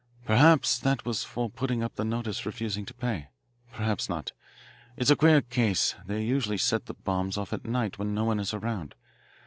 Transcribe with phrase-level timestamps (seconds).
[0.25, 3.27] Perhaps that was for putting up the notice refusing to pay.
[3.71, 4.31] Perhaps not.
[4.97, 8.39] It's a queer case they usually set the bombs off at night when no one
[8.39, 8.95] is around.